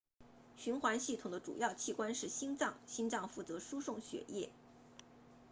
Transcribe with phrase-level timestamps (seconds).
[0.57, 4.49] 循环系统的主要器官是心脏心脏负责输送血液